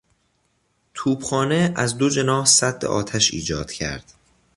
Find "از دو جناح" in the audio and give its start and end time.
1.75-2.45